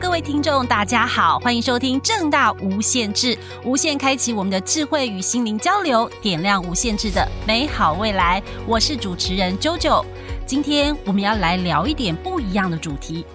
[0.00, 8.40] 各位听众，大家好，欢迎收听正大无限制，无限开启我们的智慧与心灵交流，点亮无限制的美好未来。
[8.64, 10.04] 我是主持人 JoJo，
[10.46, 13.26] 今天我们要来聊一点不一样的主题。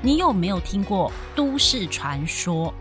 [0.00, 2.72] 你有没有听过都市传说？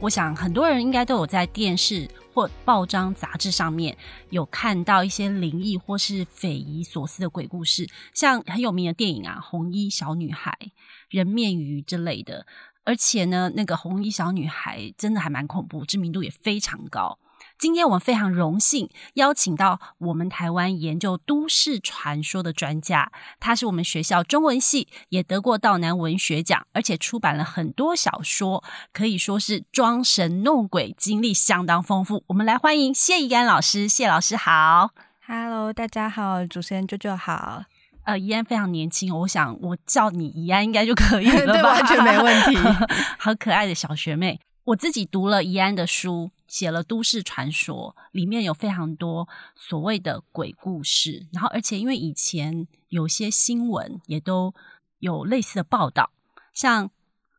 [0.00, 3.96] 我想很多人应该都有在电视或报章杂志上面
[4.30, 10.56] 有看到一些灵异或是匪夷所思的鬼故事，像很有名的电影啊，《红衣小女孩》、
[11.10, 12.46] 《人面鱼》之类的。
[12.84, 17.18] 而且呢，那个红衣小女孩真的还蛮恐怖，知名度也非常高。
[17.58, 23.10] 今天我们非常荣幸邀请到我们台湾研究都市传说的专家，
[23.40, 32.22] 他是我们学校中文系，也得过道南文学奖，而且出版了很多小说，可以说是装神弄鬼经历相当丰富。
[32.28, 34.90] 我们来欢迎谢宜安老师，谢老师好
[35.26, 37.64] ，Hello，大家好，主持人 JoJo 好。
[38.08, 41.52] 呃，怡安非常年轻，我想我叫你怡安应该就可以了吧？
[41.60, 42.56] 对，完全没问题。
[43.20, 51.26] 好可爱的小学妹，我自己读了怡安的书，写了都市传说，里面有非常多所谓的鬼故事。
[51.34, 54.54] 然后，而且因为以前有些新闻也都
[55.00, 56.10] 有类似的报道，
[56.54, 56.90] 像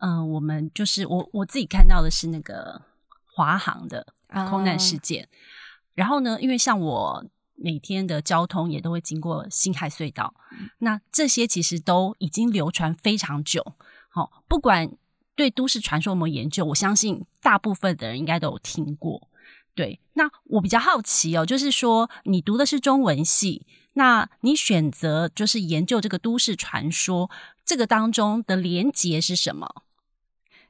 [0.02, 2.84] 嗯、呃，我们就是我我自己看到的是那个
[3.26, 4.06] 华航的
[4.48, 5.24] 空难事件。
[5.24, 5.28] Uh...
[5.96, 7.26] 然后呢，因为像我。
[7.62, 10.34] 每天的交通也都会经过辛亥隧道，
[10.80, 13.76] 那这些其实都已经流传非常久。
[14.10, 14.92] 好，不管
[15.36, 19.28] 对都市传说有没有研究，我相信大部分的人应该都有听过。
[19.76, 27.30] 对，那我比较好奇哦，就是说你读的是中文系，那你选择就是研究这个都市传说，
[27.64, 29.84] 这个当中的连结是什么？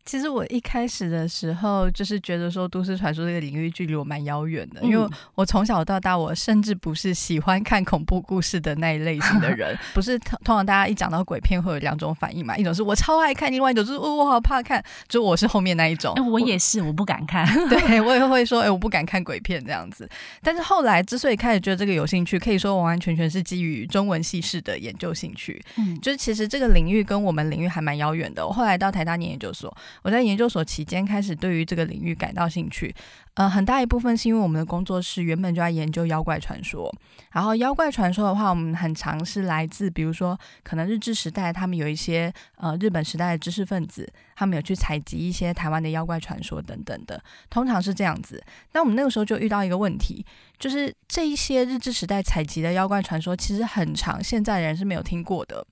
[0.05, 9.77] 其实我一开始的时候就是觉得说都市传说这个领域距离我蛮遥远的，因为我从小到大我甚至不是喜欢看恐怖故事的那一类型的 人。
[9.93, 12.57] 不是通常大家一讲到鬼片会有两种反应嘛？
[12.57, 16.13] 一种是我超爱看，另外一种就是哦我好怕看，就我是后面那一种。
[16.15, 17.45] 欸、我也是，我不敢看。
[17.69, 20.09] 对，我也会说，哎、欸，我不敢看鬼片这样子。
[20.41, 25.61] 但是后来之所以开始觉得这个有兴趣，可以说完完全全是基于中文系式的研究兴趣。
[25.75, 28.47] 嗯，就是其实这个领域跟我们领域还蛮遥远的。
[28.47, 29.71] 我后来到台大念研究所。
[30.03, 32.93] 我在研究所期间开始对于这个领域感到兴趣，
[33.35, 36.93] 呃，很大一部分是因为我们的工作室原本就在研究妖怪传说。
[37.31, 48.43] 然后妖怪传说的话，我们很常是来自，比如说可能日治时代，他们有一些呃日本时代的知识分子，他们有去采集一些台湾的妖怪传说等等的，通常是这样子。
[48.73, 50.25] 那我们那个时候就遇到一个问题，
[50.57, 55.65] 就是这一些日治时代采集的妖怪传说，其实很长现在人是没有听过的。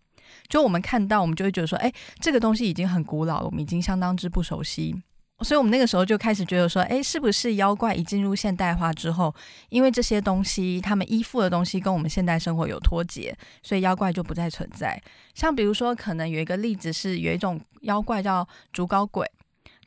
[0.49, 4.95] 就我们看到，我们就会觉得说，哎，这个东西已经很古老了，我们已经相当之不熟悉。
[5.41, 9.31] 所以，我们那个时候就开始觉得说，哎，是不是妖怪一进入现代化之后，
[9.69, 14.99] 因为这些东西，他们依附的东西跟我们现代生活有脱节，所以妖怪就不再存在。
[15.35, 19.29] 像比如说，可能有一个例子是，有一种妖怪叫竹篙鬼。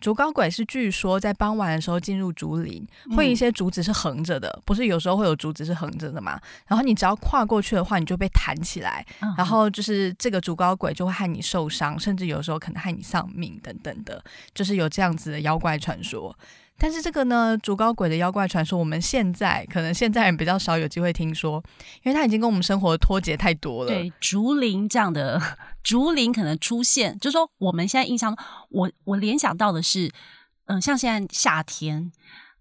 [0.01, 6.41] 竹高鬼是据说在傍晚的时候进入竹林，会有一些竹子是横着的，嗯，不是有时候会有竹子是横着的嘛？
[6.67, 14.23] 然后你只要跨过去的话，你就被弹起来，嗯，然后就是这个竹高鬼就会害你受伤，甚至有时候可能害你丧命等等的，
[14.55, 16.35] 就是有这样子的妖怪传说。
[16.83, 21.63] 但是这个呢，竹高鬼的妖怪传说，我们现在可能现在人比较少有机会听说，
[22.03, 23.89] 因为它已经跟我们生活脱节太多了。
[23.89, 25.39] 对，竹林这样的
[25.85, 28.35] 竹林可能出现，就是说我们现在印象，
[28.71, 30.07] 我我联想到的是，
[30.65, 32.11] 嗯、呃，像现在夏天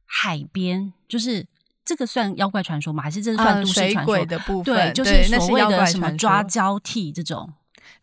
[0.05, 1.47] 海边，就是
[1.85, 3.01] 这个算妖怪传说吗？
[3.01, 4.75] 还是这是算都市传说、的部分？
[4.75, 7.49] 对，就是所谓的什么抓交替这种。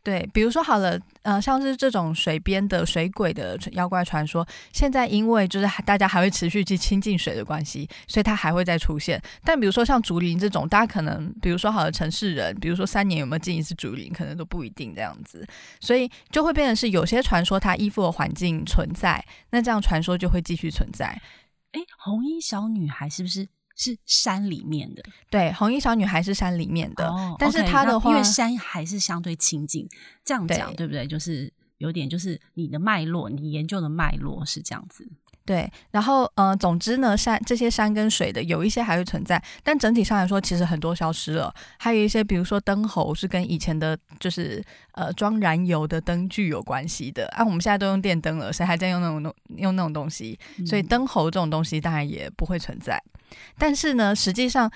[0.07, 9.21] 对，比如说好了，呃，像是这种水边的水鬼的妖怪传说，现在因为就是大家还会持续去亲近水的关系，所以它还会再出现。
[9.43, 15.45] 但比如说像竹林这种，大家可能比如说好了城市人，比如说三年有没有进一次竹林，可能都不一定这样子，
[15.81, 21.07] 所以就会变成是有些传说它依附的环境存在，那这样传说就会继续存在。
[21.73, 23.49] 哎，红衣小女孩是不是？
[23.77, 29.87] 是山里面的，对，红衣小女孩是山里面的，哦、但是她的话，因为山还是相对清近，
[30.25, 31.07] 这样讲对，对不对？
[31.07, 35.07] 就是有点，就是你的脉络，你研究的脉络是这样子。
[35.47, 41.55] 对，然后呃，总之呢，山这些山跟水的有一些还会存在，但整体上来说，其实很多消失了。
[41.79, 44.61] 还有一些，比如说灯喉，是跟以前的，就是
[44.93, 47.29] 呃装燃油的灯具有关系的。
[47.29, 50.37] 啊，我们现在都用电灯了，谁还在用那种用那种东西？
[50.67, 53.01] 所以灯喉这种东西当然也不会存在。
[53.57, 54.71] 但是呢，实际上。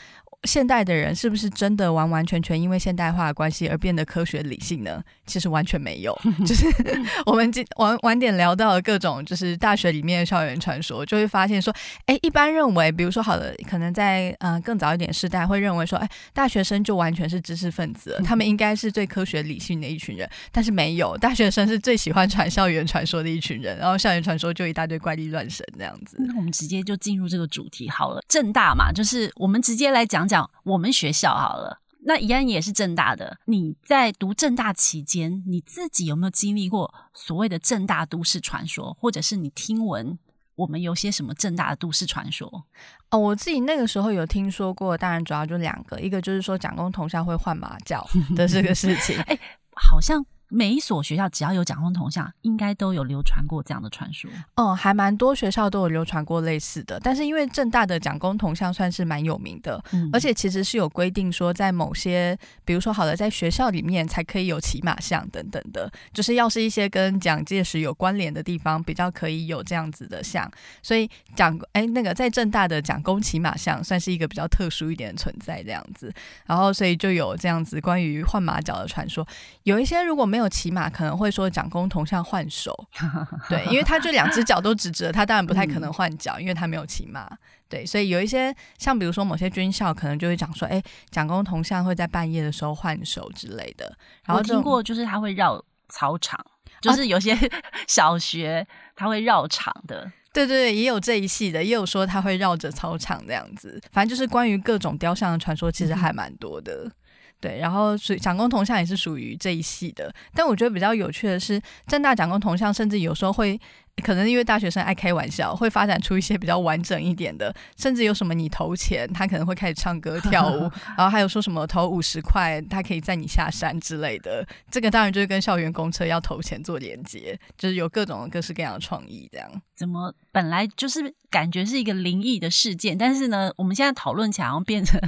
[0.45, 5.03] 现代的人是不是真的完完全全因为现代化的关系而变得科学理性呢？
[5.27, 6.19] 其实完全没有。
[6.47, 6.67] 就是
[7.27, 11.75] 我们今晚晚点聊到了各种就是大学里面的校园传说，就会发现说，
[12.07, 26.17] 哎，一般认为，比如说好的，可能在呃更早一点时代会认为说，哎，大学生就完全是知识分子， 他们应该是最科学理性的一群人，但是没有，大学生是最喜欢传校园传说的一群人，然后校园传说就一大堆怪力乱神这样子。
[26.21, 31.81] 那我们直接就进入这个主题好了，正大嘛，就是我们直接来讲讲我们学校好了。
[32.03, 40.19] 那怡安也是正大的，你在读正大期间，你自己有没有经历过所谓的正大都市传说，或者是你听闻
[40.55, 42.65] 我们有些什么正大的都市传说？
[43.11, 49.39] 哦，我自己那个时候有听说过，当然主要就两个，一个就是说蒋公铜像会换马脚的这个事情， 哎，
[49.77, 50.25] 好像。
[50.51, 54.31] 每一所学校只要有蒋公铜像，应该都有流传过这样的传说。
[54.57, 57.01] 嗯，还蛮多学校都有流传过类似的。
[57.01, 70.51] 但是因为正大的蒋公铜像算是蛮有名的，嗯，而且其实是有规定说，在某些，比如说好了，在学校里面才可以有骑马像等等的，就是要是一些跟蒋介石有关联的地方，比较可以有这样子的像。
[70.83, 76.13] 所以蒋哎，那个在正大的蒋公骑马像算是一个比较特殊一点的存在这样子。
[76.47, 79.27] 然后所以就有这样子关于换马脚的传说。
[79.63, 82.75] 有一些如果没有没有骑马可能会说蒋公铜像换手，
[83.47, 87.31] 对，因为他就两只脚都直直的，他当然不太可能换脚，因为他没有骑马，
[87.69, 93.85] 对，所以有一些像比如说某些军校可能就会讲说，哎，蒋公铜像会在半夜的时候换手之类的。
[94.25, 96.43] 然后我听过就是他会绕操场，
[96.81, 97.37] 就是有些
[97.87, 98.67] 小学
[98.97, 106.85] 他会绕场的，啊、对对对，也有这一系的，也有说他会绕着操场这样子，反正就是关于各种雕像的传说，其实还蛮多的。
[106.87, 106.93] 嗯
[107.41, 113.61] 对，然后属蒋公铜像也是属于这一系的，但我觉得比较有趣的是，正大蒋公铜像甚至有时候会。
[114.03, 120.61] 可能因为大学生爱开玩笑，会发展出一些比较完整一点的，甚至有什么你投钱，他可能会开始唱歌跳舞，
[120.97, 124.47] 然后还有说什么投五十块，他可以载你下山之类的。
[124.71, 129.51] 这个当然就是跟校园公车要投钱做连接，就是有各种各式各样的创意这样。
[129.77, 135.01] 怎么本来就是感觉是一个灵异的事件，但是呢，我们现在讨论起来好像变成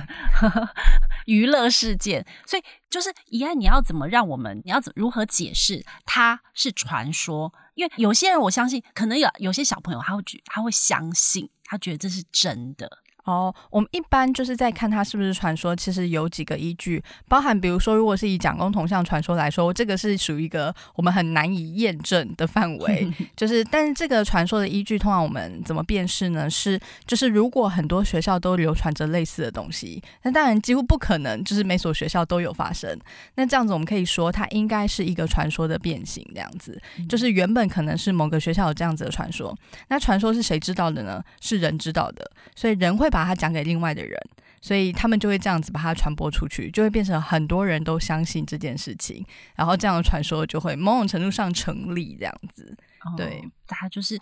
[1.26, 7.52] 娱乐事件，所以就是怡安，你要怎么让我们，你要怎如何解释它是传说？
[7.74, 13.01] 因为有些人，我相信，可能有有些小朋友，他会觉他会相信，他觉得这是真的。
[13.24, 26.50] 哦，我们一般就是在看它是不是传说，其实有几个依据，包含比如说，如果是以蒋公铜像传说来说，这个是属于一个我们很难以验证的范围， 就是，但是这个传说的依据，通常我们怎么辨识呢？
[26.50, 32.98] 是，就是如果很多学校都流传着类似的东西，那当然几乎不可能，就是每所学校都有发生。
[33.36, 36.76] 那这样子，我们可以说它应该是一个传说的变形，这样子，
[37.08, 41.22] 就是原本可能是某个学校有这样子的传说，那传说是谁知道的呢？
[41.40, 43.11] 是人知道的，所以人会。
[43.12, 44.18] 把它讲给另外的人，
[44.62, 49.24] 所以他们就会这样子把它传播出去，就会变成很多人都相信这件事情，
[49.54, 52.76] 然后这样的传说就会某种程度上成立，这样子。
[53.16, 54.18] 对，大家就是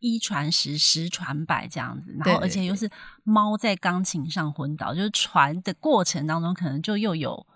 [0.00, 2.90] 一传十，十传百这样子，然后而且又是
[3.22, 7.46] 猫在钢琴上昏倒，就是传的过程当中，可能就又有。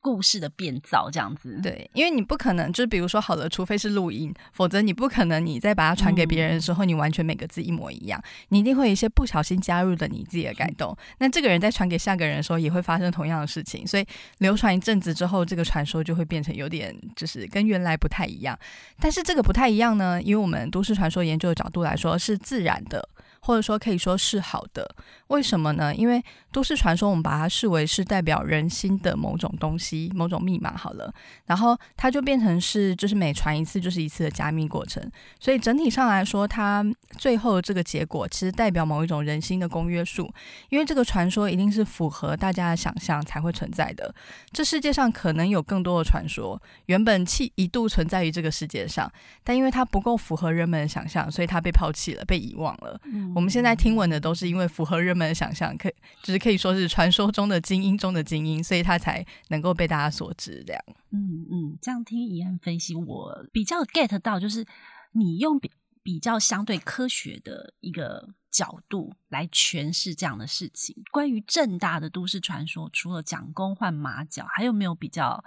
[0.00, 10.96] 故事的变造这样子，对，因为你不可能，就是比如说好了，除非是录音，否则你不可能你在把它传给别人的时候，嗯，你完全每个字一模一样，你一定会有一些不小心加入的你自己的改动。
[11.18, 14.06] 那这个人在传给下个人的时候，也会发生同样的事情，所以
[14.38, 18.58] 流传一阵子之后，这个传说就会变成有点就是跟原来不太一样。
[19.00, 23.08] 但是这个不太一样呢，因为我们都市传说研究的角度来说，是自然的。
[23.48, 24.86] 或者说可以说是好的，
[25.28, 25.94] 为什么呢？
[25.94, 26.22] 因为
[26.52, 30.76] 都市传说，我们把它视为是代表人心的某种东西、某种密码。
[30.76, 31.10] 好了，
[31.46, 35.02] 然后它就变成是，就是每传一次就是一次的加密过程。
[35.40, 36.84] 所以整体上来说，它
[37.16, 40.30] 最后这个结果其实代表某一种人心的公约数。
[40.68, 44.14] 因为这个传说一定是符合大家的想象才会存在的。
[44.52, 49.10] 这世界上可能有更多的传说，原本气一度存在于这个世界上，
[49.42, 53.00] 但因为它不够符合人们的想象，所以它被抛弃了，被遗忘了。
[53.04, 53.37] 嗯。
[53.38, 55.88] 我们现在听闻的都是因为符合人们的想象，可
[56.24, 60.64] 就是可以说是传说中的精英中的精英，所以他才能够被大家所知。
[60.66, 64.66] 这样，嗯嗯，这样听怡安分析，我比较 get 到，就是
[65.12, 65.70] 你用比
[66.02, 70.96] 比较相对科学的一个角度来诠释这样的事情。
[71.12, 75.44] 关于正大的都市传说，除了蒋公换马脚，还有没有比较？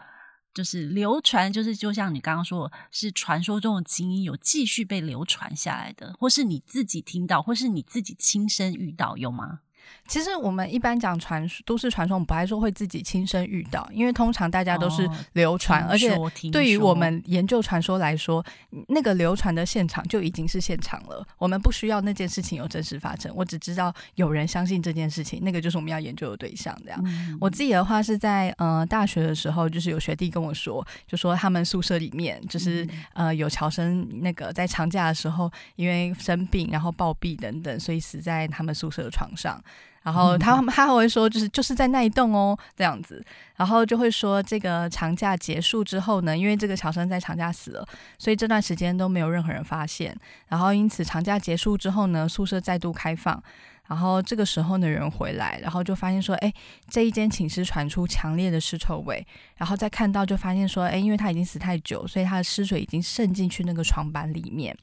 [0.54, 9.62] 就是流传，就是就像你刚刚说，是传说中的精英有继续被流传下来的，或是你自己听到，或是你自己亲身遇到，有吗？
[10.08, 16.18] 其实我们一般讲传说都市传说，我们不爱说会自己亲身遇到，因为通常大家都是流传，哦、而且
[16.52, 18.44] 对于我们研究传说来说，
[18.90, 21.26] 那个流传的现场就已经是现场了。
[21.38, 26.78] 我们不需要那件事情有真实发生，我只知道有人相信这件事情，那个就是我们要研究的对象。
[26.84, 32.84] 这样，嗯、我自己的话是在呃大学的时候，就是有学弟跟我说，就说他们宿舍里面就是、
[33.14, 39.62] 嗯、呃有乔生那个在长假的时候因为生病然后暴毙等等，所以死在他们宿舍的床上。
[40.04, 43.24] 然后 他他还会说，就是就是在那一栋哦，这样子，
[43.56, 50.16] 然后就会说这个长假结束之后呢，因为这个乔生在长假死了，所以这段时间都没有任何人发现。
[50.48, 53.42] 然后因此长假结束之后呢，宿舍再度开放，
[53.88, 56.52] 然后这个时候的人回来，然后就发现说，哎，
[56.90, 59.26] 这一间寝室传出强烈的尸臭味，
[59.58, 64.76] 然后再看到就发现说，哎，因为他已经死太久，所以他的尸水已经渗进去那个床板里面，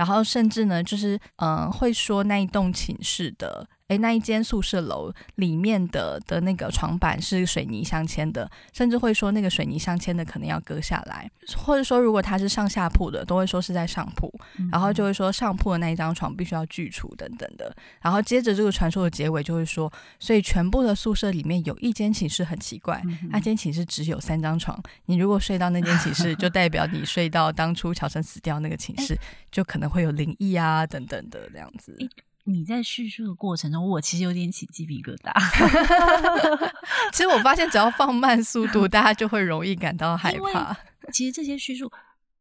[0.00, 3.68] 然后甚至呢，就是嗯、呃，会说那一栋寝室的。
[3.88, 14.32] 诶，那一间宿舍楼里面的的那个床板是水泥镶嵌的，甚至会说那个水泥镶嵌的可能要割下来，或者说如果它是上下铺的，都会说是在上铺，
[14.70, 17.74] 然后就会说上铺的那一张床必须要锯除等等的。
[18.00, 29.18] 然后接着这个传说的结尾就会说，所以全部的宿舍里面有一间寝室很奇怪，那间寝室只有三张床，你如果睡到那间寝室，就代表你睡到当初乔森死掉那个寝室，
[29.50, 31.96] 就可能会有灵异啊等等的这样子。
[32.44, 35.30] 你在叙述的过程中，我其实有点起鸡皮疙瘩。
[37.12, 40.76] 其实我发现，只要放慢速度，大家就会容易感到害怕。
[41.12, 41.92] 其实这些叙述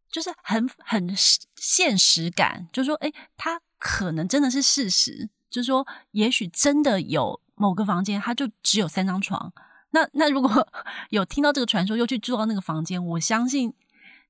[0.09, 1.13] 就是很很
[1.55, 5.29] 现实感，就是说，哎，它可能真的是事实。
[5.49, 9.51] 就是说，也许真的有某个房间，它就只有三张床。
[9.91, 10.67] 那那如果
[11.09, 13.73] 有听到这个传说，又去住到那个房间，我相信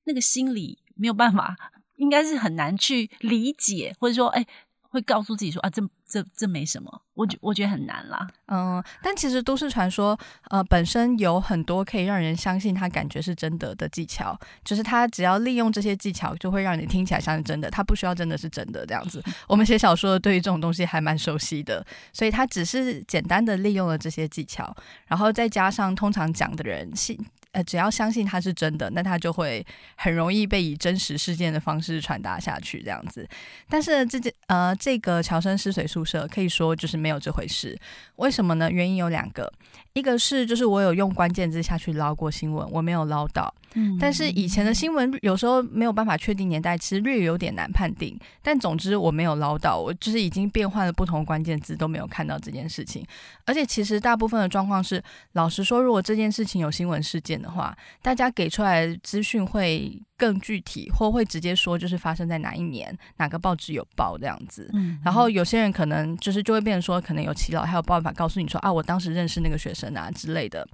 [0.04, 1.54] 那个心里没有办法，
[2.00, 4.44] 应该是很难去理解，或者说，哎。
[4.92, 8.26] 会告诉自己说啊，这这这没什么，我觉我觉得很难啦。
[8.48, 19.22] 嗯，但其实都市传说呃本身有很多可以让人相信他感觉是真的的技巧，就是他只要利用这些技巧，就会让你听起来像是真的，他不需要真的是真的这样子。
[19.46, 24.74] 我们写小说对于这种东西还蛮熟悉的，所以他只是简单的利用了这些技巧，
[25.06, 27.16] 然后再加上通常讲的人信。
[27.52, 29.64] 呃，只要相信它是真的，那它就会
[29.96, 33.28] 很容易被以真实事件的方式传达下去，这样子。
[33.68, 37.76] 但是这件呃，这个乔生失水宿舍可以说就是没有这回事。
[38.16, 38.70] 为什么呢？
[38.70, 39.52] 原因有两个，
[39.94, 43.52] 一个是就是我有用关键字下去捞过新闻，我没有捞到。
[43.74, 48.18] 嗯，但是以前的新闻有时候没有办法确定年代，其实略有点难判定。
[48.42, 53.06] 但总之我没有捞到，我就是已经变换了不同关键字都没有看到这件事情。
[53.46, 64.68] 而且其实大部分的状况是，老实说，如果这件事情有新闻事件的话，大家给出来的资讯会更具体，或会直接说就是发生在哪一年，哪个报纸有报这样子。
[64.74, 70.66] 嗯，然后有些人可能就是就会变成说，可能有耆老还有办法告诉你说啊，我当时认识那个学生啊之类的，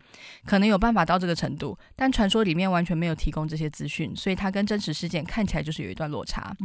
[0.45, 1.77] 可能有办法到这个程度。
[1.95, 6.57] 但传说里面完全没有提供这些资讯，所以它跟真实事件看起来就是有一段落差。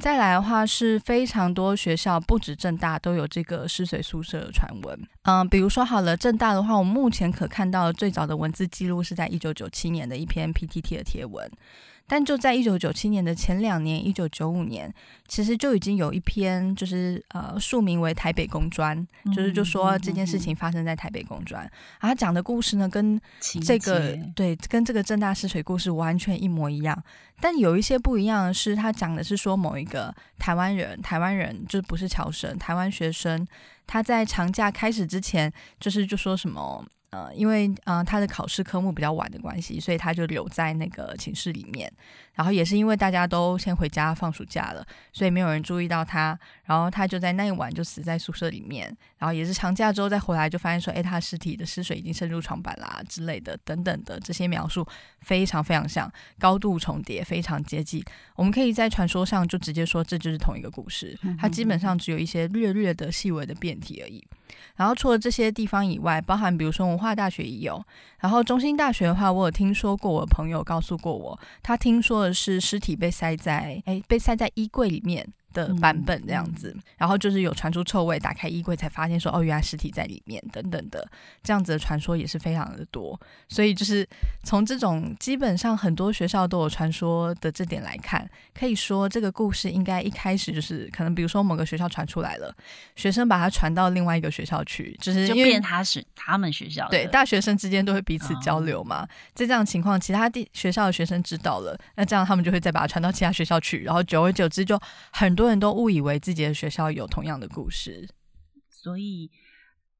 [0.00, 5.00] 再来的话是非常多学校，不止正大都有这个失水宿舍的传闻。
[5.22, 11.48] 嗯，比如说好了，正大的话，我目前可看到最早的文字记录是在一九九七年的一篇 PTT 的贴文。
[12.06, 14.92] 但就在一九九七年的前两年，一九九五年，
[15.26, 18.94] 其实就已经有一篇，就是呃，署名为台北工专，
[19.34, 23.18] 就是就说这件事情发生在台北工专，嗯嗯嗯、啊，他讲的故事呢，跟
[23.64, 27.02] 这个对，跟这个正大失水故事完全一模一样，
[27.40, 33.46] 但有一些不一样的是，他讲的是说某一个台湾人，台湾人就不是侨生，台湾学生，
[33.86, 36.84] 他在长假开始之前，就是就说什么。
[37.14, 41.92] 呃，因为呃他的考试科目比较晚的关系，所以他就留在那个寝室里面。
[42.34, 46.38] 然后也是因为大家都先回家放暑假了，所以没有人注意到他。
[46.64, 48.86] 然后他就在那一晚就死在宿舍里面。
[49.18, 54.86] 然后也是长假之后再回来，就发现说，哎，他尸体的尸水已经渗入床板啦之类的，等等的这些描述
[55.20, 58.02] 非常非常像，高度重叠，非常接近。
[58.34, 64.22] 我们可以在传说上就直接说这就是同一个故事，它基本上只有一些略略的细微的变体而已。
[64.76, 67.82] 然后除了这些地方以外，包含比如说文化大学也有。
[68.18, 75.26] 然后中兴大学的话，我有听说过，我朋友告诉过我，他听说者是尸体被塞在，哎，被塞在衣柜里面。
[75.54, 81.08] 的版本这样子，然后就是有传出臭味，打开衣柜才发现说哦，原来尸体在里面等等的，
[81.42, 83.18] 这样子的传说也是非常的多。
[83.48, 84.06] 所以就是
[84.42, 92.54] 从这种基本上很多学校都有传说的这点来看，可以说这个故事应该一开始就是可能比如说某个学校传出来了，
[92.96, 104.76] 学生把它传到另外一个学校去，就是就变他是他们学校对大学生之间都会彼此交流嘛，在这样情况，其他地学校的学生知道了，那这样他们就会再把它传到其他学校去，然后久而久之就
[105.12, 105.43] 很多。
[105.44, 108.08] 很多人都误以为自己的学校有同样的故事，
[108.70, 109.30] 所以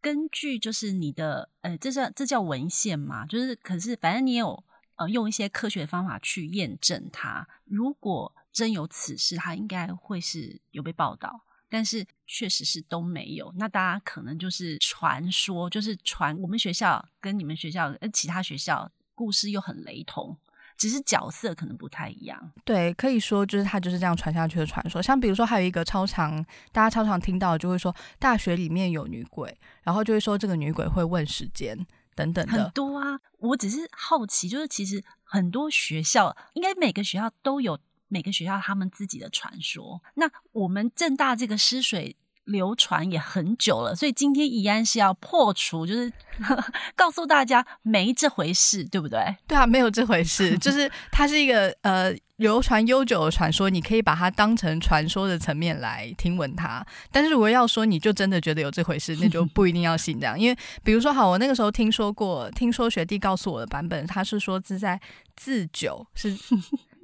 [0.01, 4.65] 根据就是你的呃，这叫这叫文献嘛，就是可是反正你有
[4.97, 7.47] 呃用一些科学的方法去验证它。
[7.67, 13.53] 如果真有此事，它应该会是有被报道，但是确实是都没有。
[13.59, 20.39] 那大家可能就是传说，就是传我们学校跟你们学校呃其他学校故事又很雷同。
[20.77, 25.01] 只是角色可能不太一样，对，可以说就是他就是这样传下去的传说。
[25.01, 32.53] 像比如说，还有一个超常，大家超常听到就会说大学里面有女鬼，然后就会说这个女鬼会问时间等等的。
[32.53, 37.79] 很多啊，我只是好奇，就是其实很多学校，应该每个学校都有
[38.09, 40.03] 每个学校他们自己的传说。
[40.15, 42.17] 那我们正大这个湿水。
[42.45, 46.13] 流传也很久了，所以今天宜安是要破除，就是
[46.95, 49.37] 告诉大家没这回事，对不对？
[49.47, 56.85] 对啊，没有这回事， 就是它是一个呃流传悠久的传说，你可以把它当成传说的层面来听闻它。
[57.11, 65.01] 但是如果要说你就真的觉得有这回事，那就不一定要信这样，因为比如说好，我那个时候听说过，听说学弟告诉我的版本，他是说是在
[65.37, 66.37] 自九是。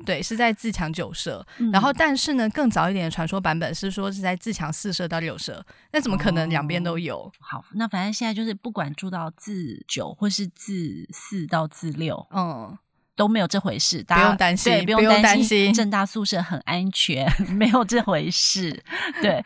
[0.04, 7.18] 对，是在自强九社，嗯、然后但是呢，更早一点的传说版本是说是在自强四社到六社，那怎么可能两边都有？
[7.18, 12.78] 哦、好，那反正现在就是不管住到自九或是自四到自六，嗯，
[13.14, 18.82] 都没有这回事，大家不用担心，不用担心，正大宿舍很安全， 没有这回事。
[19.20, 19.44] 对，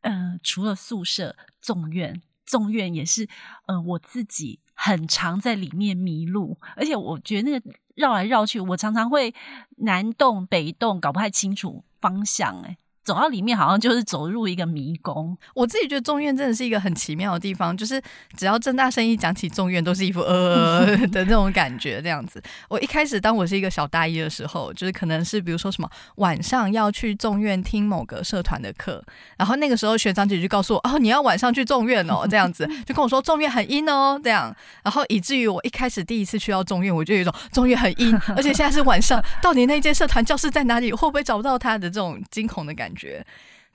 [0.00, 3.24] 嗯、呃，除了宿舍，纵院，纵院也是，
[3.66, 7.70] 嗯、呃，我自己很常在里面迷路，而且我觉得那个。
[7.96, 9.34] 绕来绕去，我常常会
[9.78, 12.76] 南动北动，搞不太清楚方向，欸。
[13.06, 15.38] 走到里面好像就是走入一个迷宫。
[15.54, 18.02] 我自己觉得中院真的是一个很奇妙的地方，就是
[18.36, 22.42] 只要郑大生一讲起中院，都是一副呃的那种感觉这样子。
[22.68, 29.00] 我一开始当我是一个小大一的时候，就是可能是比如说什么晚上要去中院听某个社团的课，
[29.38, 40.92] 然后那个时候学长姐就告诉我哦，你要晚上去中院哦，这样子 就跟我说中院很阴哦，这样，然后以至于我一开始第一次去到中院，我就有一种中院很阴，而且现在是晚上，到底那间社团教室在哪里？
[40.92, 42.95] 会不会找不到他的这种惊恐的感觉？
[42.96, 43.24] 觉，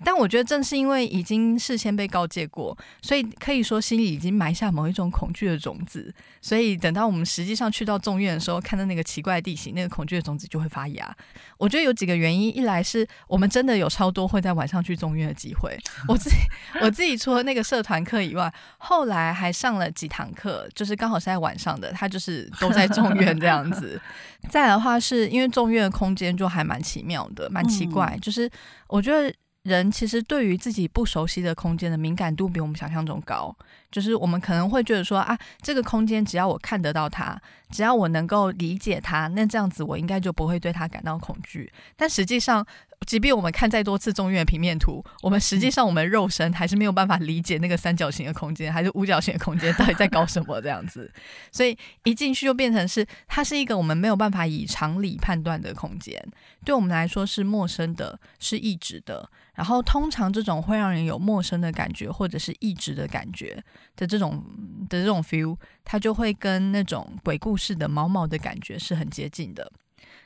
[0.04, 6.14] 但我觉得正是因为已经事先被告诫过，所以可以说心里已经埋下某一种恐惧的种子。
[6.42, 11.16] 所以等到我们实际上去到众院的时候，看到那个奇怪的地形，那个恐惧的种子就会发芽。
[11.58, 15.78] 我觉得有几个原因：一来是我们真的有超多会在晚上去众院的机会。
[16.10, 16.36] 我自己
[16.82, 24.02] 我自己除了那个社团课以外，后来还上了几堂课，就是刚好是在晚上的，他就是都在众院这样子。
[24.50, 28.50] 再来的话，是因为众院的空间就还蛮奇妙的，蛮奇怪，就是
[28.88, 29.32] 我觉得。
[29.64, 33.56] 人其实对于自己不熟悉的空间的敏感度比我们想象中高，
[33.92, 41.72] 就是我们可能会觉得说啊，这个空间只要我看得到它，只要我能够理解它，那这样子我应该就不会对它感到恐惧。
[41.98, 42.66] 但实际上，
[43.06, 51.12] 即便我们看再多次中院平面图，我们实际上我们肉身还是没有办法理解那个三角形的空间还是五角形的空间到底在搞什么这样子。
[51.52, 56.24] 所以一进去就变成是它是一个我们没有办法以常理判断的空间，
[56.64, 59.30] 对我们来说是陌生的，是异质的。
[59.54, 63.62] 然后，通常这种会让人有陌生的感觉，或者是异质的感觉
[63.96, 64.44] 的这种
[64.90, 69.72] 的这种 feel，它就会跟那种鬼故事的毛毛的感觉是很接近的。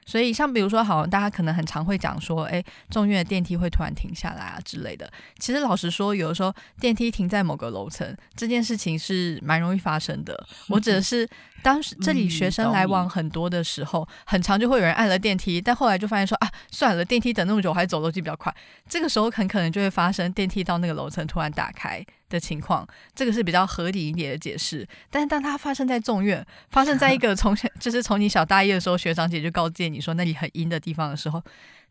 [0.07, 5.11] 所以，像比如说，好像大家可能很常会讲说，哎，中院的电梯会突然停下来啊之类的。
[5.39, 10.45] 其实，老实说，有的时候电梯停在某个楼层，这件事情是蛮容易发生的。
[10.69, 11.27] 我指的是，
[11.63, 18.55] 当时这里学生来往很多的时候，很常就会有人按了电梯，但后来就发现说，啊，算了，电梯等那么久，我还是走楼梯比较快。
[18.87, 24.87] 这个时候很可能就会发生电梯到那个楼层突然打开的情况，这个是比较合理一点的解释。
[25.09, 31.41] 但是当它发生在众院，发生在一个从小 就是从你小大一的时候，学长姐就告诫你说那里很阴的地方的时候，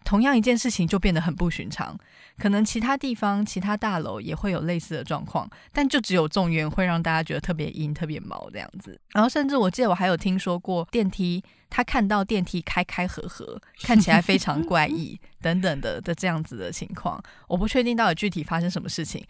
[0.05, 1.99] 同样一件事情就变得很不寻常。
[2.37, 9.01] 可能其他地方、其他大楼也会有类似的状况，但就只有众院会让大家觉得特别阴、特别毛这样子。
[9.13, 17.23] 然后甚至我记得我还有听说过电梯，他看到电梯开开合合，看起来非常怪异 等等的的这样子的情况。
[17.47, 19.25] 我不确定到底具体发生什么事情。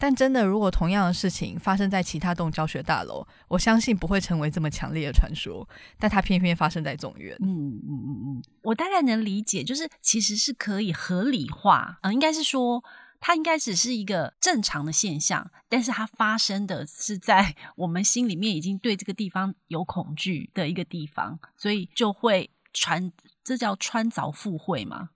[0.00, 5.68] 但真的，如果同样的事情发生在其他栋教学大楼，我相信不会成为这么强烈的传说。
[5.98, 7.36] 但它偏偏发生在中院。
[7.40, 11.98] 嗯嗯嗯嗯，我大概能理解，就是其实是可以合理化。
[12.00, 12.82] 嗯、呃，应该是说，
[13.20, 23.12] 它应该只是一个正常的现象，但是它发生的是在 我们心里面已经对这个地方有恐惧的一个地方，所以就会传。
[23.50, 25.08] 这叫穿凿附会吗？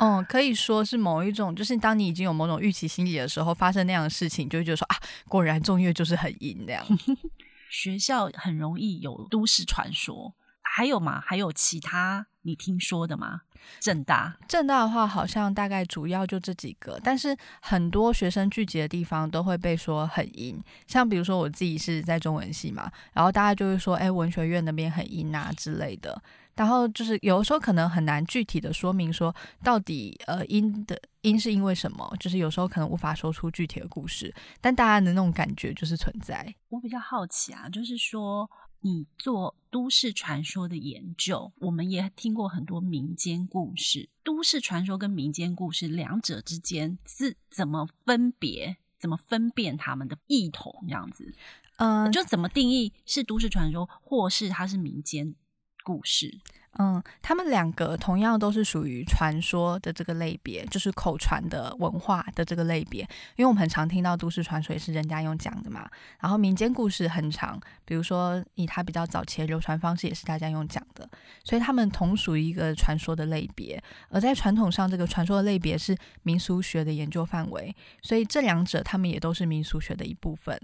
[0.00, 6.84] 嗯， 可以说是某一种，就是当你已经有某种预期心理的时候，发生那样的事情，就会觉得说啊，果然中院就是很阴那样。
[7.72, 11.22] 学校很容易有都市传说，还有吗？
[11.24, 13.40] 还有其他你听说的吗？
[13.80, 26.22] 正大，正大的话，好像大概主要就这几个，但是很多学生聚集的地方都会被说很阴，像比如说我自己是在中文系嘛，然后大家就会说，哎，文学院那边很阴啊之类的。
[26.60, 36.54] 然后就是有的时候可能很难具体的说明说到底呃因的因是因为什么，就是有时候可能无法说出具体的故事，但大家的那种感觉就是存在。
[36.68, 51.34] 我比较好奇啊，就是说你做都市传说的研究，我们也听过很多民间故事，都市传说跟民间故事两者之间是怎么分别、怎么分辨他们的异同这样子？
[51.76, 55.34] 嗯，就怎么定义是都市传说，或是它是民间？
[55.82, 56.38] 故事，
[56.78, 63.00] 嗯，他们两个同样都是属于传说的这个类别，就是口传的文化的这个类别。
[63.36, 65.88] 因为我们很常听到都市传说也是人家用讲的嘛，
[66.20, 71.08] 然后民间故事很长，比如说以它比较早期的流传方式也是大家用讲的，
[71.44, 73.82] 所以他们同属于一个传说的类别。
[74.08, 80.60] 而在传统上，这个传说的类别是民俗学的研究范围，所以这两者他们也都是民俗学的一部分。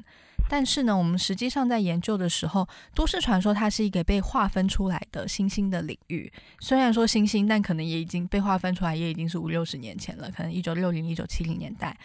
[0.48, 6.32] 但是呢，我们实际上在研究的时候，都市传说它是一个被划分出来的新兴的领域。
[6.60, 11.96] 虽然说新兴，但可能也已经被划分出来，也已经是五六十年前了，可能一九六零、一九七零年代。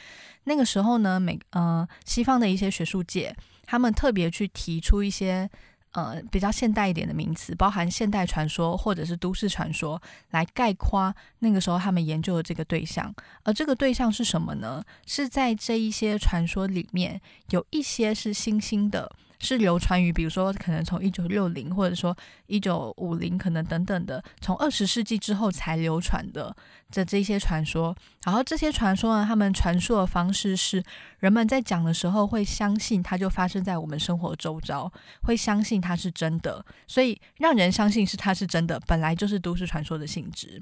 [0.46, 5.50] 那个时候呢，美呃西方的一些学术界，他们特别去提出一些。
[5.92, 13.14] 呃，比较现代一点的名词，包含现代传说或者是都市传说，来概括那个时候他们研究的这个对象。
[13.44, 14.84] 而这个对象是什么呢？
[15.06, 19.12] 是在这一些传说里面，有一些是新兴的。
[19.42, 22.16] 是流传于，比如说，可能从一九六零，或者说
[22.48, 26.56] 一九五零，可能等等的，从二十世纪之后才流传的
[26.90, 27.96] 这这些传说。
[28.24, 30.84] 然后这些传说呢，他们传述的方式是，
[31.20, 34.92] 人们在讲的时候会相信它就发生在我们生活周遭，
[35.24, 36.64] 会相信它是真的。
[36.86, 40.62] 所以让人相信是它是真的，本来就是都市传说的性质。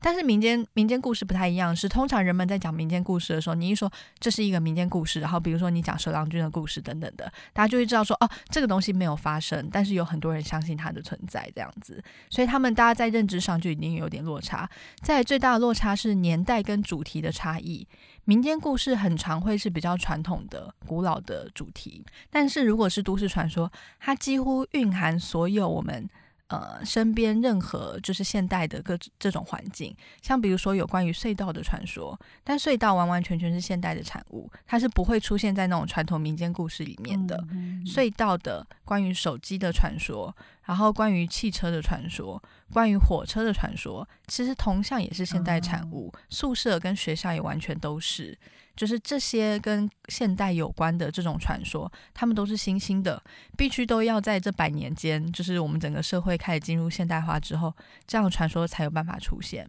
[0.00, 14.68] 但是民间民间故事不太一样，是通常人们在讲民间故事的时候，你一说这是一个民间故事，然后比如说你讲蛇郎君的故事等等的，大家就会知道说哦，这个东西没有发生，但是有很多人相信它的存在这样子，所以他们大家在认知上就已经有点落差。
[15.00, 17.86] 在最大的落差是年代跟主题的差异，
[18.24, 23.70] 民间故事很常会是比较传统的、古老的主题，但是如果是都市传说，
[24.00, 26.08] 它几乎蕴含所有我们。
[26.48, 37.36] 呃，身边任何就是现代的各这种环境，像比如说有关于隧道的传说，但隧道完完全全是现代的产物，它是不会出现在那种传统民间故事里面的。
[37.50, 40.32] 嗯嗯、隧道的关于手机的传说，
[40.62, 42.40] 然后关于汽车的传说，
[42.72, 46.12] 关于火车的传说，其实同样也是现代产物。
[46.14, 48.38] 嗯、宿舍跟学校也完全都是。
[48.76, 53.20] 就是这些跟现代有关的这种传说，他们都是新兴的，
[53.56, 57.74] 必须都要在这百年间，就是我们整个社会开始进入现代化之后，
[58.06, 59.68] 这样的传说才有办法出现。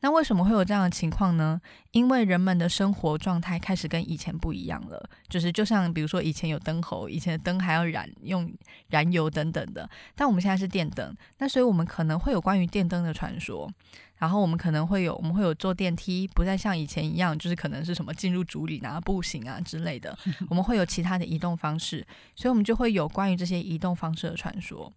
[0.00, 1.60] 那为什么会有这样的情况呢？
[1.90, 8.50] 因为人们的生活状态开始跟以前不一样了，就是就像比如说以前有灯猴，以前的灯还要燃用
[8.88, 13.70] 燃油等等的，但我们现在是电灯，那所以我们可能会有关于电灯的传说。
[14.24, 20.16] 然后我们可能会有，我们会有坐电梯，不再像以前一样，就是可能是什么进入竹里啊、步行啊之类的。
[20.48, 22.02] 我们会有其他的移动方式，
[22.34, 24.90] 所以我们就会有关于这些移动方式的传说。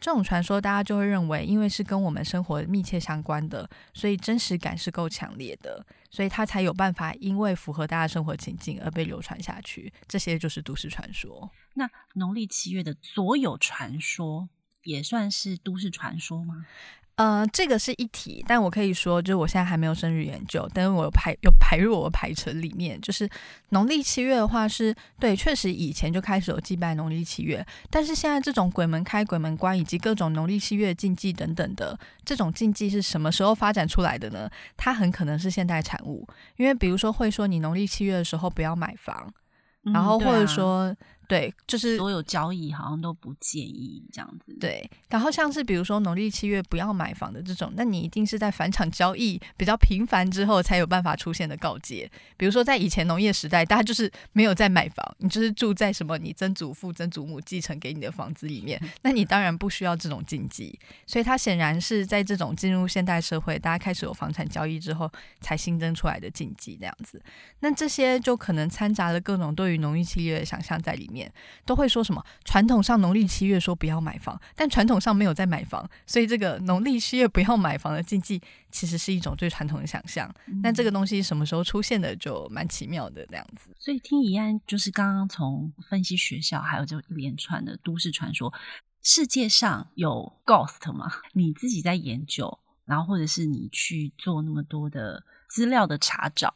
[0.00, 9.92] 这种传说大家就会认为，因为是跟我们生活密切相关的，所以真实感是够强烈的，所以它才有办法因为符合大家生活情境而被流传下去。
[10.08, 11.50] 这些就是都市传说。
[11.74, 14.48] 那农历七月的所有传说
[14.84, 16.64] 也算是都市传说吗？
[17.20, 22.98] 呃，这个是一体，但我可以说，就是我现在还没有深入研究，但是我有排有排入我的排程里面。
[23.02, 23.28] 就是
[23.68, 34.48] 农历七月的话是，是对，确实以前就开始有祭拜农历七月，但是现在这种鬼门开、鬼门关以及各种农历七月禁忌等等的这种禁忌是什么时候发展出来的呢？
[34.78, 39.30] 它很可能是现代产物，因为比如说会说你农历七月的时候不要买房，
[39.84, 40.96] 嗯、然后或者说。
[41.30, 44.52] 对，就是所有交易好像都不建议这样子。
[44.58, 52.10] 对，然后像是比如说农历七月不要买房的这种，那你一定是在返场交易比较频繁之后才有办法出现的告诫。
[52.36, 60.76] 比如说在以前农业时代，大家就是没有在买房，你就是住在什么你曾祖父、曾祖母继承给你的房子里面， 那你当然不需要这种禁忌。
[61.06, 65.08] 所以它显然是在这种进入现代社会，大家开始有房产交易之后
[65.40, 67.22] 才新增出来的禁忌这样子。
[67.60, 71.19] 那这些就可能掺杂了各种对于农历七月的想象在里面。
[71.64, 72.24] 都会说什么？
[72.44, 80.32] 传统上农历七月说不要买房，但传统上没有在买房，所以这个农历七月不要买房的禁忌，其实是一种最传统的想象。
[80.62, 83.74] 那这个东西什么时候出现的，就蛮奇妙的这样子。
[83.78, 88.52] 所以听怡安就是刚刚从分析学校，还有就一连串的都市传说，
[89.02, 91.10] 世界上有 ghost 吗？
[91.32, 96.54] 你自己在研究，然后或者是你去做那么多的资料的查找。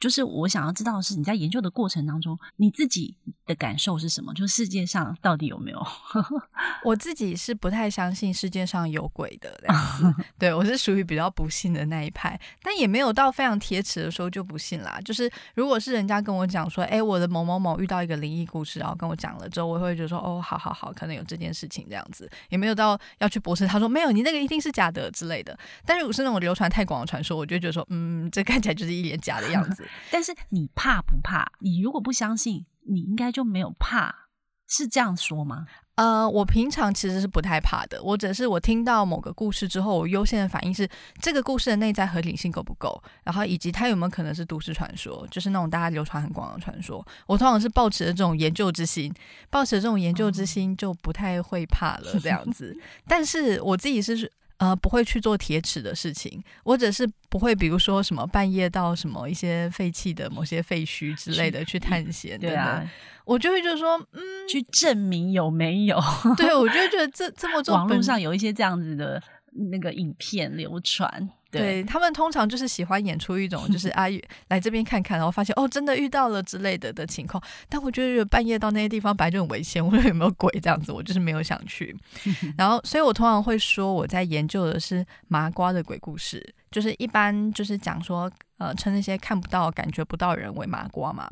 [0.00, 3.14] 就是我想要知道的是，你在研究的过程当中，你自己
[3.46, 4.32] 的感受是什么？
[4.32, 5.86] 就是世界上到底有没有？
[6.82, 9.60] 我自己是不太相信世界上有鬼的
[10.38, 14.98] 对，我是属于比较不信的那一派，但也没有到非常铁齿的时候就不信啦。
[15.04, 23.66] 就是如果是人家跟我讲说，哎，我的某某某遇到一个灵异故事，然后跟我讲了之后，我会觉得说，哦，好好好，可能有这件事情这样子，也没有到要去驳斥。
[23.66, 25.58] 他说没有，你那个一定是假的之类的。
[25.84, 29.86] 但如果是那种流传太广的传说，我就觉得说，嗯，这看起来就是一脸假的样子。
[30.10, 31.52] 但是你怕不怕？
[31.60, 34.28] 你如果不相信，你应该就没有怕，
[34.66, 35.66] 是这样说吗？
[35.96, 38.02] 呃，我平常其实是不太怕的。
[38.02, 40.88] 我只是我听到某个故事之后，我优先的反应是
[41.20, 47.06] 这个故事的内在合理性够不够，然后以及它有没有可能是都市传说，就是那种大家流传很广的传说。
[47.26, 49.12] 我通常是抱持着这种研究之心，
[49.50, 52.74] 抱持着这种研究之心，就不太会怕了这样子。
[53.06, 54.32] 但是我自己是。
[54.60, 62.86] 呃，不会去做铁齿的事情，或者是不会，比如说什么半夜到什么一些废弃的某些废墟之类的去探险，对啊，
[63.24, 65.98] 我就会就是说，嗯，去证明有没有？
[66.36, 69.22] 对，我就觉得这 这么做，网络上有一些这样子的
[69.70, 71.30] 那个影片流传。
[71.50, 77.42] 对，他们通常就是喜欢演出一种就是 阿姨来这边看看，然后发现哦真的遇到了之类的的情况。
[77.68, 81.96] 但我觉得半夜到那些地方本来就很危险， 我说有没有鬼这样子，我就是没有想去。
[82.56, 91.28] 然后，所以我通常会说我在研究的是麻瓜的鬼故事，就是一般就是讲说呃称那些看不到、感觉不到人为麻瓜嘛。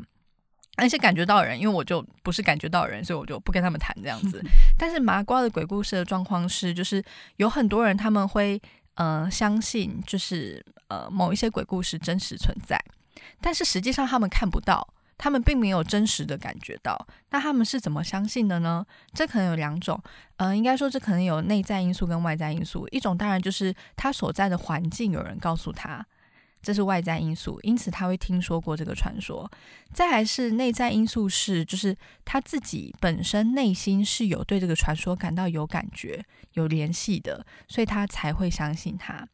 [0.77, 4.41] 那些感觉到人，因为我就不是感觉到人，所以我就不跟他们谈这样子。
[4.77, 7.03] 但是麻瓜的鬼故事的状况是，就是
[7.35, 8.61] 有很多人他们会。
[8.99, 12.77] 嗯，相信就是呃某一些鬼故事真实存在，
[13.39, 14.85] 但是实际上他们看不到，
[15.17, 17.07] 他们并没有真实的感觉到。
[17.29, 18.85] 那他们是怎么相信的呢？
[19.13, 19.97] 这可能有两种，
[20.35, 22.85] 嗯，应该说这可能有内在因素跟外在因素。
[22.91, 26.05] 一种当然就是他所在的环境有人告诉他。
[26.61, 29.49] 这是外在因素，因此他会听说过这个传说。
[29.93, 31.95] 再来是内在因素是，就是
[32.25, 39.27] 他自己本身内心是有对这个传说感到有感觉、有联系的，所以他才会相信他。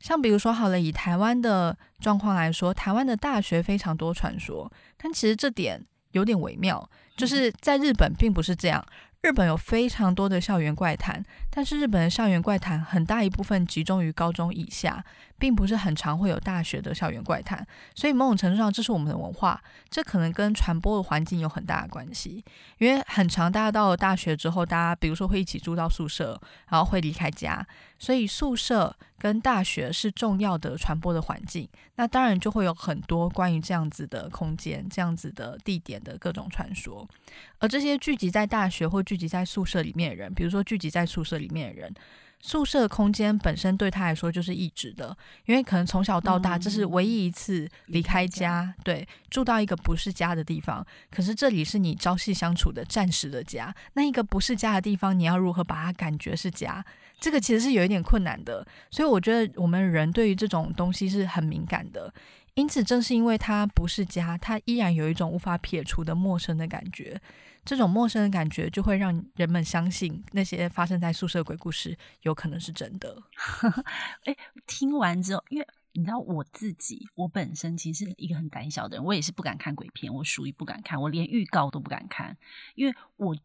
[0.00, 8.84] 像比如说，好了，以台湾的状况来说，台湾的大学非常多传说，但其实这点有点微妙，就是在日本并不是这样。
[9.20, 15.04] 日本有非常多的校园怪谈，但是日本的校园怪谈很大一部分集中于高中以下，
[15.36, 17.66] 并不是很常会有大学的校园怪谈。
[17.96, 22.44] 所以某种程度上，这是我们的文化，这可能跟传播的环境有很大的关系。
[22.78, 27.66] 因为很常，大家到了大学之后，大家比如说会一起住到宿舍，然后会离开家，
[27.98, 31.68] 所以宿舍跟大学是重要的传播的环境。
[31.96, 37.06] 那当然就会有很多关于这样子的空间、这样子的地点的各种传说，
[37.58, 41.92] 而这些聚集在大学或聚集在宿舍里面的人，比如说聚集在宿舍里面的人，
[42.40, 50.86] 宿舍空间本身对他来说就是一直的，因为可能从小到大这是唯一一次离开家，对，住到一个不是家的地方。
[51.10, 56.84] 可是这里是你朝夕相处的暂时的家，那一个不是家的地方，你要如何把它感觉是家？
[57.18, 58.66] 这个其实是有一点困难的。
[58.90, 62.12] 所以我觉得我们人对于这种东西是很敏感的。
[62.54, 67.20] 因此，正是因为它不是家，它依然有一种无法撇除的陌生的感觉。
[67.64, 73.22] 这种陌生的感觉就会让人们相信那些发生在宿舍鬼故事有可能是真的。
[74.26, 82.36] 诶，听完之后，因为你知道我自己，我本身其实是一个很胆小的人，我也是不敢看鬼片，我属于不敢看，我连预告都不敢看，
[82.74, 83.36] 因为我。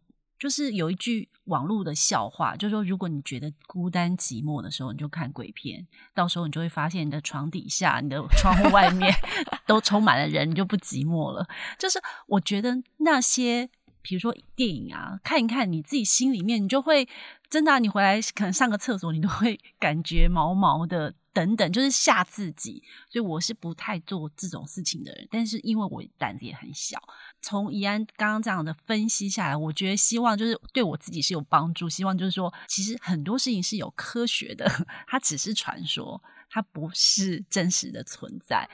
[0.43, 9.09] 就是有一句网络的笑话，就是说，如果你觉得孤单寂寞的时候，你就看鬼片，到时候你就会发现你的床底下、你的窗户外面
[9.65, 11.47] 都充满了人，你就不寂寞了。
[11.79, 13.69] 就是我觉得那些，
[14.01, 17.07] 比如说电影啊，看一看，你自己心里面，你就会
[17.49, 21.15] 真的啊，你回来可能上个厕所，你都会感觉毛毛的。
[21.33, 25.27] 等等，就是吓自己，所以我是不太做这种事情的人。
[25.31, 27.01] 但是因为我胆子也很小，
[27.41, 31.89] 从宜安刚刚这样的分析下来，我觉得希望就是对我自己是有帮助。
[31.89, 34.69] 希望就是说，其实很多事情是有科学的，
[35.07, 38.69] 它只是传说，它不是真实的存在。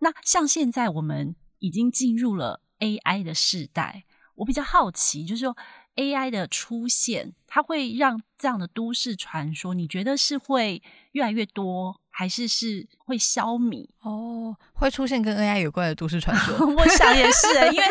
[0.00, 5.56] 那像现在我们已经进入了 AI 的世代，我比较好奇，就是说
[5.96, 10.82] AI 的出现，它会让这样的都市传说，你觉得是会？
[11.12, 14.56] 越来越多，还是是会消弭哦？
[14.72, 16.56] 会出现跟 AI 有关的都市传说？
[16.74, 17.84] 我想也是， 因为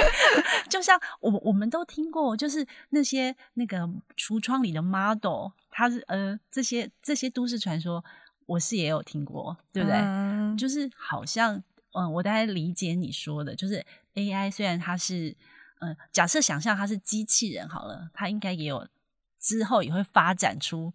[0.67, 3.87] 就像我我们都听过，就是那些那个
[4.17, 8.03] 橱窗里的 model，它是呃这些这些都市传说，
[8.47, 9.99] 我是也有听过，对不对？
[9.99, 11.53] 嗯、就是好像
[11.93, 13.85] 嗯、呃，我大概理解你说的，就是
[14.15, 15.35] AI 虽然它是
[15.81, 18.87] 嗯、假设想象它是机器人好了，它应该也有
[19.39, 20.91] 之后也会发展出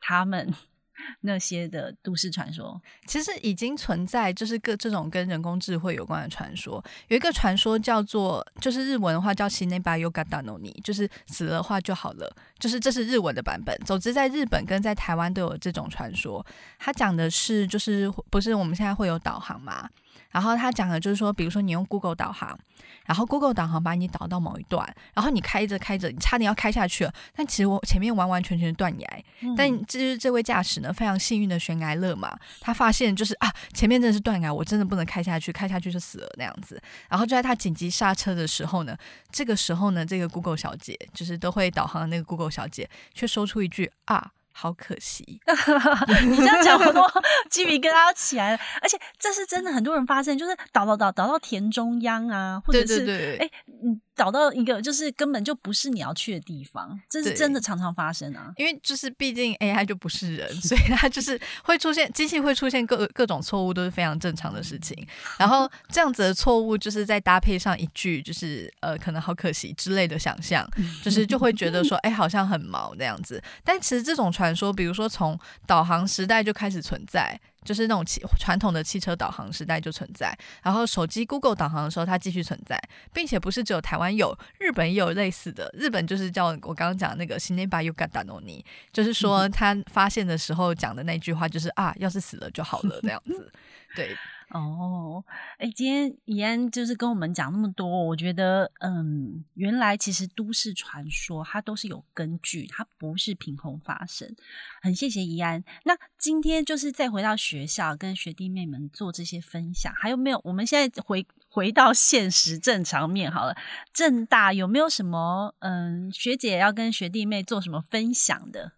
[0.00, 0.52] 他们。
[1.20, 2.82] 那些的都市传说？
[3.06, 6.84] 其实已经存在，就是各这种跟人工智慧有关的传说。
[7.06, 12.36] 有一个传说叫做，就是日文的话叫 “Shineba Yokata no ni”，就是死了话就好了。
[12.58, 13.72] 就是这是日文的版本。
[13.86, 16.44] 总之，在日本跟在台湾都有这种传说。
[16.80, 19.88] 它讲的是，就是不是我们现在会有导航嘛？
[20.30, 22.58] 然后他讲的就是说，比如说你用 Google 导航，
[23.06, 29.24] 然后 Google 导航把你导到某一段，然后你开着开着，你差点要开下去了，但其实我前面完完全全断崖。
[29.40, 36.80] 嗯、但这就是这位驾驶呢，非常幸运的悬崖勒马，他发现就是啊，前面真的是断崖，我真的不能开下去，开下去就死了那样子。
[37.08, 38.96] 然后就在他紧急刹车的时候呢，
[39.30, 44.32] 这个时候呢，这个 Google 小姐就是都会导航的那个 Google 小姐，却说出一句啊。
[44.60, 45.40] 好可惜，
[46.28, 47.00] 你这样讲，我都
[47.48, 48.58] 鸡皮疙瘩要起来了。
[48.82, 53.48] 而且这是真的，很多人发现，就是倒倒倒倒到田中央啊，或者是哎，
[53.84, 54.00] 嗯。
[54.18, 58.52] 找到一个就是根本就不是你要去的地方，这是真的常常发生啊。
[58.56, 65.06] 因为就是毕竟 AI 就不是人，所以它就是会出现机器会出现各各种错误都是非常正常的事情。
[65.38, 70.68] 然后 这样子的错误就是再搭配上一句就是呃可能好可惜之类的想象，
[71.02, 73.40] 就是就会觉得说 哎好像很毛那样子。
[73.62, 77.40] 但其实这种传说，比如说从导航时代就开始存在。
[77.64, 82.80] 就是那种汽传统的汽车导航时代就存在，然后手机 Google 导航的时候它继续存在，
[83.12, 85.70] 并且不是只有台湾有，日本也有类似的。
[85.74, 93.52] 日本就是叫我刚刚讲的那个 Shineba Yokata no ni，就是说他发现的时候讲的那句话就是啊，要是死了就好了这样子，
[93.94, 94.16] 对。
[94.50, 95.22] 哦，
[95.58, 104.34] 哎，今天怡安就是跟我们讲那么多，我觉得，嗯，原来其实都市传说它都是有根据，它不是凭空发生。
[104.80, 105.62] 很谢谢怡安。
[105.84, 110.40] 那今天就是再回到学校，跟学弟妹们做这些分享，还有没有？
[110.44, 113.54] 我们现在回回到现实正常面好了。
[113.92, 118.72] 正大有没有什么，嗯，学姐要跟学弟妹做什么分享的？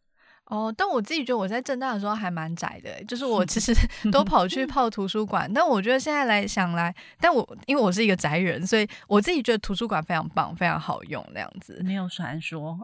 [0.50, 3.72] 哦，但我自己觉得我在正大的时候还蛮宅的，就是我其 实
[4.10, 5.50] 都跑去泡图书馆。
[5.54, 11.80] 但我觉得现在来想来，但我因为我是一个宅人，所以我自己觉得图书馆非常棒，非常好用那样子。
[11.84, 12.78] 没有传说，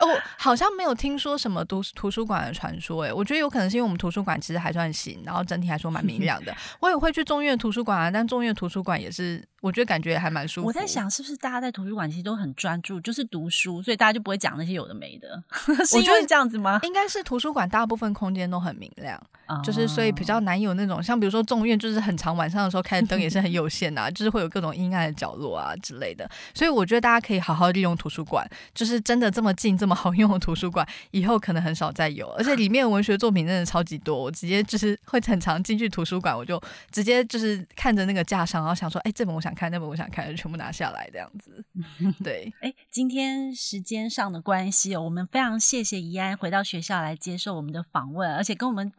[0.00, 3.04] 我 好像没有听说什么图图书馆的传说。
[3.04, 6.52] 诶，我觉得有可能是因为我们图书馆其实还算行，然后整体来说蛮明亮的。
[6.80, 9.42] 我也会去中院图书馆啊，但中院图书馆也是。
[9.64, 10.66] 我觉得感觉还蛮舒服。
[10.66, 15.42] 我在想，是不是大家在图书馆其实都很专注，就是读书，所以大家就不会讲那些有的没的。
[15.86, 16.80] 是因为这样子吗？
[16.82, 26.30] 应该是图书馆大部分空间都很明亮，哦、就是所以比较难有那种像比如说众院，就是很长晚上的时候开的灯也是很有限啊， 就是会有各种阴暗的角落啊之类的。
[26.52, 32.28] 所以我觉得大家可以好好利用图书馆，就是真的这么近这么好用的图书馆，以后可能很少再有。
[32.32, 39.54] 而且里面文学作品真的超级多，我直接就是会很常进去图书馆，我就直接就是看着那个架上，然后想说，哎，这本我想。
[39.54, 41.64] 看那本我想看就全部拿下来这样子，
[42.24, 42.52] 对。
[42.60, 48.92] 哎，今天时间上的关系哦，我们非常谢谢怡安回到学校来接受我们的访问，而且跟我们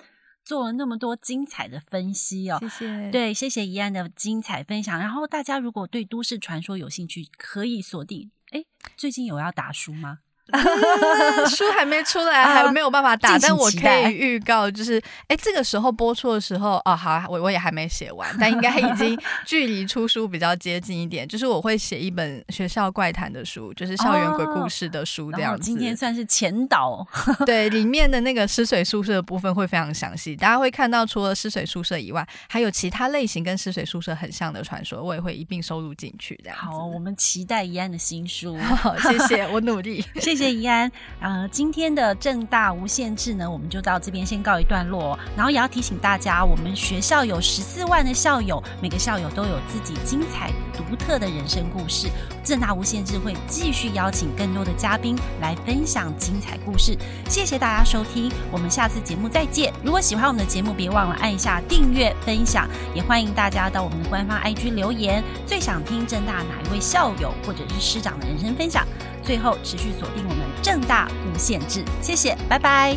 [0.46, 2.60] 做了那么多精彩的分析哦。
[2.62, 3.12] 谢谢。
[3.12, 4.98] 对，谢谢怡安的精彩分享。
[4.98, 8.32] 然后大家如果对都市传说有兴趣，可以锁定。
[8.52, 8.64] 哎，
[8.96, 10.20] 最近有要打书吗？
[11.50, 21.28] 书还没出来，还没有办法打，但我可以预告，就是哎，这个时候播出的时候，哦，好，我我也还没写完， 但应该已经距离出书比较接近一点。
[21.28, 25.64] 就是我会写一本学校怪谈的书，就是校园鬼故事的书这样子。
[25.64, 27.06] 今天算是前导，
[27.46, 36.40] 对，里面的那个湿水宿舍的部分会非常详细，大家会看到除了湿水宿舍以外，还有其他类型跟湿水宿舍很像的传说，我也会一并收录进去。
[36.44, 38.56] 这样好，我们期待一安的新书。
[38.58, 40.06] 好，谢谢，我努力。
[40.16, 45.18] 谢谢谢怡安，呃，今天的正大无限制呢，我们就到这边先告一段落。
[45.34, 52.10] 然后也要提醒大家，我们学校有十四万的校友，每个校友都有自己精彩独特的人生故事。
[52.44, 56.98] 正大无限制会继续邀请更多的嘉宾来分享精彩故事。
[57.30, 59.72] 谢谢大家收听，我们下次节目再见。
[59.86, 68.86] 如果喜欢我们的节目，别忘了按一下订阅、分享，也欢迎大家到我们的官方 IG 留言，最想听正大哪一位校友或者是师长的人生分享。
[69.26, 72.96] 最后持续锁定我们正大无限制，谢谢，拜拜，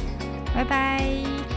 [0.54, 1.47] 拜拜。